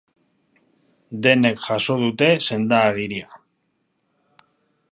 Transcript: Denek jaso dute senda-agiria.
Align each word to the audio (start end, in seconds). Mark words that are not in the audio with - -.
Denek 1.27 1.59
jaso 1.67 1.95
dute 2.05 2.29
senda-agiria. 2.45 3.29